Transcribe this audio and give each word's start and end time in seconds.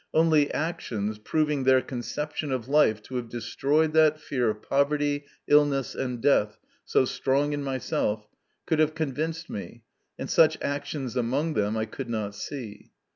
Only 0.15 0.51
actions, 0.51 1.19
proving 1.19 1.63
their 1.63 1.79
conception 1.83 2.51
of 2.51 2.67
life 2.67 3.03
to 3.03 3.17
have 3.17 3.29
destroyed 3.29 3.93
that 3.93 4.19
fear 4.19 4.49
of 4.49 4.63
poverty, 4.63 5.25
illness, 5.47 5.93
and 5.93 6.19
death, 6.19 6.57
so 6.83 7.05
strong 7.05 7.53
in 7.53 7.61
myself, 7.63 8.27
could 8.65 8.79
have 8.79 8.95
convinced 8.95 9.47
me, 9.47 9.83
and 10.17 10.27
such 10.27 10.57
actions 10.59 11.15
among 11.15 11.53
them 11.53 11.77
I 11.77 11.85
could 11.85 12.09
not 12.09 12.33
see. 12.33 12.89